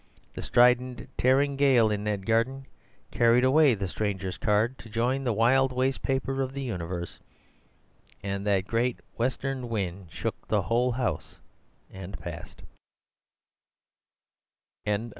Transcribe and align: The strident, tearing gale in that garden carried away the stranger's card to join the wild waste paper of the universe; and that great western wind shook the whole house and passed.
The 0.33 0.41
strident, 0.41 1.07
tearing 1.15 1.55
gale 1.55 1.91
in 1.91 2.03
that 2.05 2.25
garden 2.25 2.65
carried 3.11 3.43
away 3.43 3.75
the 3.75 3.87
stranger's 3.87 4.35
card 4.39 4.79
to 4.79 4.89
join 4.89 5.23
the 5.23 5.31
wild 5.31 5.71
waste 5.71 6.01
paper 6.01 6.41
of 6.41 6.53
the 6.53 6.63
universe; 6.63 7.19
and 8.23 8.43
that 8.47 8.65
great 8.65 8.99
western 9.17 9.69
wind 9.69 10.07
shook 10.11 10.47
the 10.47 10.63
whole 10.63 10.93
house 10.93 11.39
and 11.93 12.19
passed. 12.19 12.63